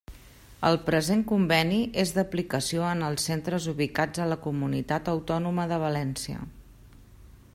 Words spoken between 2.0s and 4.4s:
és d'aplicació en els centres ubicats a